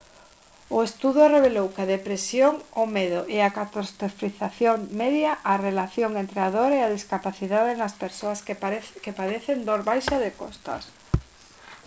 o 0.77 0.79
estudo 0.89 1.31
revelou 1.35 1.67
que 1.73 1.81
a 1.83 1.91
depresión 1.95 2.53
o 2.81 2.83
medo 2.97 3.21
e 3.35 3.37
a 3.43 3.53
catastrofización 3.59 4.77
media 5.01 5.31
a 5.51 5.53
relación 5.67 6.11
entre 6.23 6.39
a 6.43 6.49
dor 6.57 6.71
e 6.75 6.81
a 6.83 6.93
discapacidade 6.97 7.71
nas 7.79 7.93
persoas 8.03 8.39
que 9.05 9.17
padecen 9.19 9.57
dor 9.67 9.81
baixa 9.89 10.15
de 10.23 10.31
costas 10.41 10.83